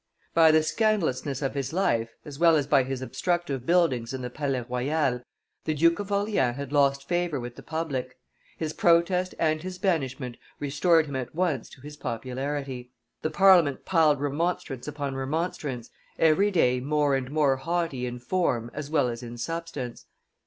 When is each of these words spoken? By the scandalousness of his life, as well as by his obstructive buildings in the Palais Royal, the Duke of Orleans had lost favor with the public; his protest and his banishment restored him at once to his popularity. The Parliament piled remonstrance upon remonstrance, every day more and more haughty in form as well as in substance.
By 0.33 0.49
the 0.49 0.63
scandalousness 0.63 1.43
of 1.43 1.53
his 1.53 1.71
life, 1.71 2.15
as 2.25 2.39
well 2.39 2.55
as 2.55 2.65
by 2.65 2.81
his 2.83 3.03
obstructive 3.03 3.67
buildings 3.67 4.15
in 4.15 4.23
the 4.23 4.31
Palais 4.31 4.65
Royal, 4.67 5.21
the 5.65 5.75
Duke 5.75 5.99
of 5.99 6.11
Orleans 6.11 6.55
had 6.57 6.71
lost 6.73 7.07
favor 7.07 7.39
with 7.39 7.55
the 7.55 7.61
public; 7.61 8.17
his 8.57 8.73
protest 8.73 9.35
and 9.37 9.61
his 9.61 9.77
banishment 9.77 10.37
restored 10.59 11.05
him 11.05 11.15
at 11.15 11.35
once 11.35 11.69
to 11.69 11.81
his 11.81 11.97
popularity. 11.97 12.89
The 13.21 13.29
Parliament 13.29 13.85
piled 13.85 14.19
remonstrance 14.19 14.87
upon 14.87 15.13
remonstrance, 15.13 15.91
every 16.17 16.49
day 16.49 16.79
more 16.79 17.15
and 17.15 17.29
more 17.29 17.57
haughty 17.57 18.07
in 18.07 18.17
form 18.17 18.71
as 18.73 18.89
well 18.89 19.07
as 19.07 19.21
in 19.21 19.37
substance. 19.37 20.07